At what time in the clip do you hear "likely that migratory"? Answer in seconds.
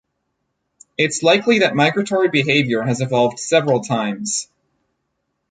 1.21-2.29